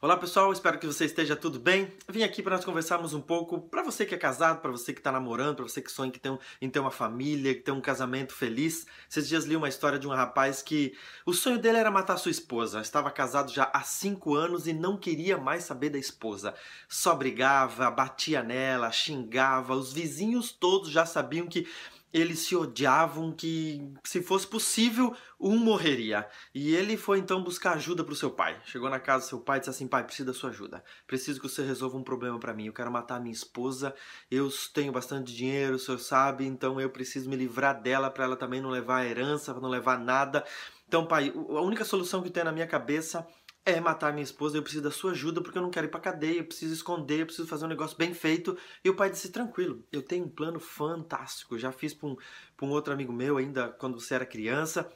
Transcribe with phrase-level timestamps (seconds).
[0.00, 1.92] Olá pessoal, espero que você esteja tudo bem.
[2.08, 5.00] Vim aqui para nós conversarmos um pouco, para você que é casado, para você que
[5.00, 8.32] está namorando, para você que sonha um, em ter uma família, que tem um casamento
[8.32, 8.86] feliz.
[9.10, 12.30] Esses dias li uma história de um rapaz que o sonho dele era matar sua
[12.30, 12.80] esposa.
[12.80, 16.54] Estava casado já há cinco anos e não queria mais saber da esposa.
[16.88, 19.74] Só brigava, batia nela, xingava.
[19.74, 21.66] Os vizinhos todos já sabiam que
[22.12, 26.26] eles se odiavam que, se fosse possível, um morreria.
[26.54, 28.58] E ele foi então buscar ajuda para o seu pai.
[28.64, 30.82] Chegou na casa do seu pai e disse assim: Pai, preciso da sua ajuda.
[31.06, 32.66] Preciso que você resolva um problema para mim.
[32.66, 33.94] Eu quero matar a minha esposa.
[34.30, 38.36] Eu tenho bastante dinheiro, o senhor sabe, então eu preciso me livrar dela para ela
[38.36, 40.44] também não levar a herança, para não levar nada.
[40.86, 43.26] Então, pai, a única solução que tem na minha cabeça
[43.64, 46.00] é matar minha esposa, eu preciso da sua ajuda porque eu não quero ir pra
[46.00, 48.56] cadeia, eu preciso esconder, eu preciso fazer um negócio bem feito.
[48.82, 52.16] E o pai disse: tranquilo, eu tenho um plano fantástico, já fiz pra um,
[52.56, 54.90] pra um outro amigo meu ainda quando você era criança,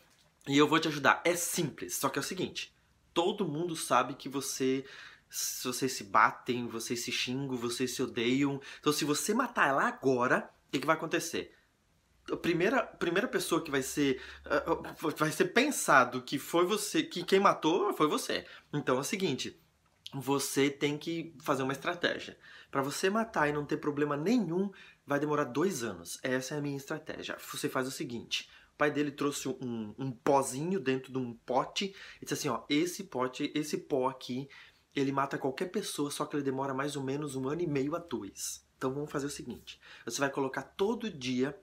[0.48, 1.20] e eu vou te ajudar.
[1.24, 2.74] É simples, só que é o seguinte:
[3.12, 4.84] todo mundo sabe que você.
[5.64, 8.60] Vocês se batem, vocês se xingam, vocês se odeiam.
[8.78, 11.54] Então, se você matar ela agora, o que, que vai acontecer?
[12.30, 14.20] A primeira, primeira pessoa que vai ser
[15.18, 18.44] vai ser pensado que foi você, que quem matou foi você.
[18.72, 19.58] Então é o seguinte,
[20.14, 22.36] você tem que fazer uma estratégia.
[22.70, 24.70] Para você matar e não ter problema nenhum,
[25.06, 26.18] vai demorar dois anos.
[26.22, 27.36] Essa é a minha estratégia.
[27.50, 31.94] Você faz o seguinte: o pai dele trouxe um, um pozinho dentro de um pote
[32.20, 34.48] e disse assim: ó, esse pote, esse pó aqui,
[34.94, 37.96] ele mata qualquer pessoa, só que ele demora mais ou menos um ano e meio
[37.96, 38.64] a dois.
[38.76, 41.58] Então vamos fazer o seguinte: você vai colocar todo dia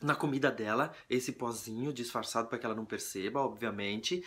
[0.00, 4.24] na comida dela, esse pozinho disfarçado para que ela não perceba, obviamente.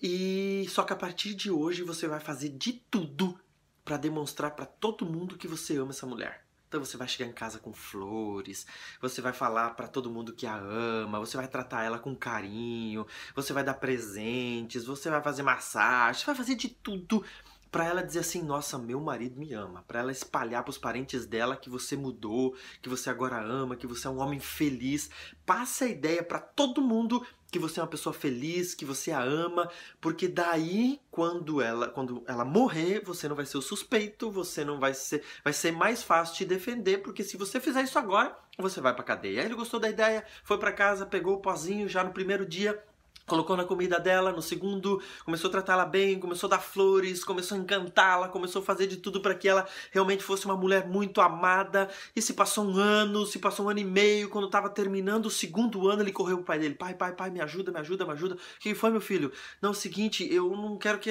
[0.00, 3.38] E só que a partir de hoje você vai fazer de tudo
[3.84, 6.44] para demonstrar para todo mundo que você ama essa mulher.
[6.68, 8.66] Então você vai chegar em casa com flores,
[9.00, 13.06] você vai falar para todo mundo que a ama, você vai tratar ela com carinho,
[13.34, 17.24] você vai dar presentes, você vai fazer massagem, você vai fazer de tudo
[17.70, 21.26] para ela dizer assim: "Nossa, meu marido me ama", para ela espalhar para os parentes
[21.26, 25.10] dela que você mudou, que você agora ama, que você é um homem feliz.
[25.44, 29.22] Passa a ideia para todo mundo que você é uma pessoa feliz, que você a
[29.22, 29.70] ama,
[30.00, 34.78] porque daí quando ela, quando ela morrer, você não vai ser o suspeito, você não
[34.78, 38.80] vai ser, vai ser mais fácil te defender, porque se você fizer isso agora, você
[38.80, 39.40] vai para cadeia.
[39.40, 42.82] Aí ele gostou da ideia, foi para casa, pegou o pozinho já no primeiro dia,
[43.28, 47.56] colocou na comida dela, no segundo começou a tratá-la bem, começou a dar flores, começou
[47.56, 51.20] a encantá-la, começou a fazer de tudo para que ela realmente fosse uma mulher muito
[51.20, 51.88] amada.
[52.16, 55.30] E se passou um ano, se passou um ano e meio, quando estava terminando o
[55.30, 58.12] segundo ano, ele correu pro pai dele: "Pai, pai, pai, me ajuda, me ajuda, me
[58.12, 58.34] ajuda".
[58.34, 59.30] O que foi, meu filho?
[59.60, 61.10] Não, é o seguinte, eu não quero que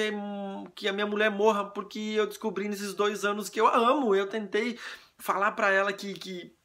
[0.74, 4.14] que a minha mulher morra porque eu descobri nesses dois anos que eu a amo.
[4.14, 4.78] Eu tentei
[5.18, 6.57] falar para ela que, que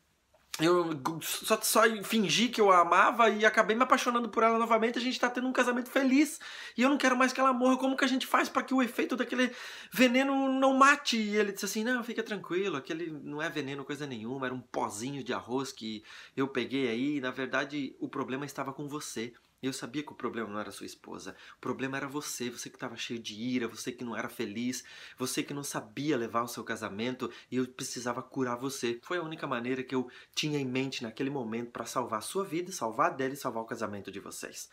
[0.59, 4.99] eu só, só fingi que eu a amava e acabei me apaixonando por ela novamente.
[4.99, 6.39] A gente tá tendo um casamento feliz
[6.77, 7.77] e eu não quero mais que ela morra.
[7.77, 9.51] Como que a gente faz para que o efeito daquele
[9.91, 11.17] veneno não mate?
[11.17, 14.61] E ele disse assim: Não, fica tranquilo, aquele não é veneno, coisa nenhuma, era um
[14.61, 16.03] pozinho de arroz que
[16.37, 17.19] eu peguei aí.
[17.19, 19.33] Na verdade, o problema estava com você.
[19.63, 21.33] Eu sabia que o problema não era sua esposa.
[21.55, 24.83] O problema era você, você que estava cheio de ira, você que não era feliz,
[25.17, 28.99] você que não sabia levar o seu casamento e eu precisava curar você.
[29.01, 32.43] Foi a única maneira que eu tinha em mente naquele momento para salvar a sua
[32.43, 34.69] vida, salvar a dela e salvar o casamento de vocês.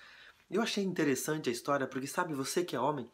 [0.50, 3.08] Eu achei interessante a história porque sabe você que é homem,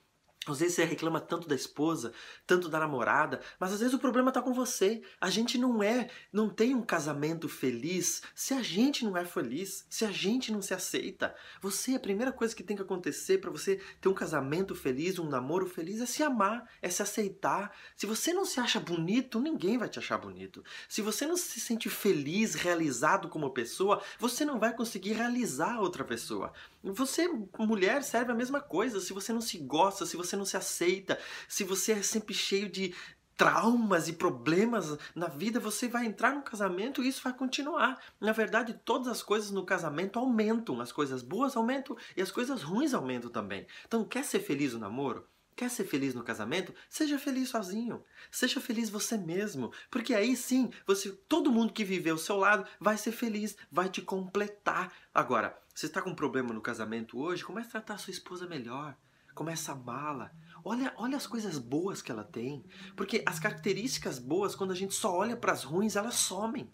[0.53, 2.13] às vezes você reclama tanto da esposa,
[2.47, 5.03] tanto da namorada, mas às vezes o problema está com você.
[5.21, 9.87] A gente não é, não tem um casamento feliz se a gente não é feliz,
[9.91, 11.35] se a gente não se aceita.
[11.61, 15.29] Você, a primeira coisa que tem que acontecer para você ter um casamento feliz, um
[15.29, 17.75] namoro feliz, é se amar, é se aceitar.
[17.97, 20.65] Se você não se acha bonito, ninguém vai te achar bonito.
[20.89, 26.05] Se você não se sente feliz, realizado como pessoa, você não vai conseguir realizar outra
[26.05, 26.53] pessoa.
[26.83, 27.29] Você,
[27.59, 29.01] mulher, serve a mesma coisa.
[29.01, 32.69] Se você não se gosta, se você não se aceita, se você é sempre cheio
[32.69, 32.95] de
[33.37, 38.01] traumas e problemas na vida, você vai entrar no casamento e isso vai continuar.
[38.21, 40.81] Na verdade, todas as coisas no casamento aumentam.
[40.81, 43.67] As coisas boas aumentam e as coisas ruins aumentam também.
[43.87, 45.27] Então, quer ser feliz no namoro?
[45.55, 46.75] Quer ser feliz no casamento?
[46.89, 48.05] Seja feliz sozinho.
[48.31, 52.67] Seja feliz você mesmo, porque aí sim, você, todo mundo que viver ao seu lado
[52.79, 54.93] vai ser feliz, vai te completar.
[55.15, 57.45] Agora, você está com um problema no casamento hoje?
[57.45, 58.95] Comece a tratar a sua esposa melhor.
[59.37, 60.33] Comece a amá-la.
[60.65, 62.65] Olha, olha as coisas boas que ela tem,
[62.97, 66.73] porque as características boas, quando a gente só olha para as ruins, elas somem.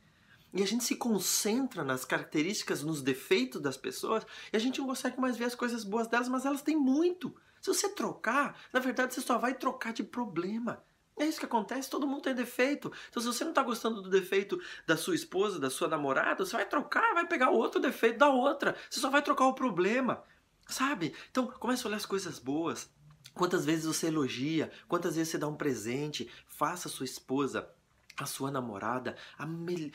[0.54, 4.86] E a gente se concentra nas características, nos defeitos das pessoas, e a gente não
[4.86, 7.34] consegue mais ver as coisas boas delas, mas elas têm muito.
[7.60, 10.84] Se você trocar, na verdade você só vai trocar de problema.
[11.18, 12.92] É isso que acontece, todo mundo tem defeito.
[13.10, 16.56] Então, se você não está gostando do defeito da sua esposa, da sua namorada, você
[16.56, 18.76] vai trocar, vai pegar outro defeito da outra.
[18.88, 20.22] Você só vai trocar o problema,
[20.66, 21.14] sabe?
[21.30, 22.90] Então, comece a olhar as coisas boas.
[23.34, 27.68] Quantas vezes você elogia, quantas vezes você dá um presente, faça a sua esposa
[28.16, 29.92] a sua namorada a me...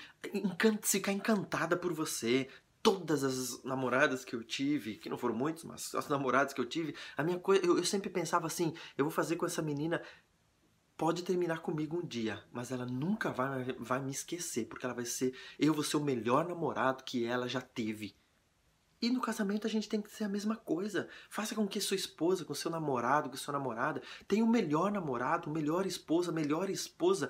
[0.82, 2.48] ficar encantada por você.
[2.82, 6.66] Todas as namoradas que eu tive, que não foram muitos, mas as namoradas que eu
[6.66, 10.02] tive, a minha coisa, eu, eu sempre pensava assim, eu vou fazer com essa menina
[10.96, 15.06] pode terminar comigo um dia, mas ela nunca vai, vai me esquecer, porque ela vai
[15.06, 18.16] ser, eu vou ser o melhor namorado que ela já teve.
[19.02, 21.08] E no casamento a gente tem que ser a mesma coisa.
[21.30, 25.50] Faça com que sua esposa, com seu namorado, com sua namorada, tenha o melhor namorado,
[25.50, 27.30] melhor esposa, melhor esposa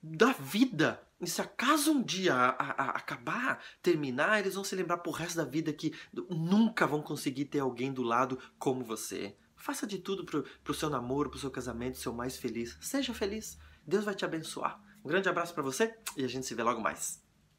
[0.00, 1.02] da vida.
[1.20, 5.36] E se acaso um dia a, a, acabar, terminar, eles vão se lembrar por resto
[5.36, 5.94] da vida que
[6.28, 9.34] nunca vão conseguir ter alguém do lado como você.
[9.56, 12.76] Faça de tudo pro, pro seu namoro, pro seu casamento ser o mais feliz.
[12.80, 13.58] Seja feliz.
[13.86, 14.80] Deus vai te abençoar.
[15.02, 17.23] Um grande abraço para você e a gente se vê logo mais.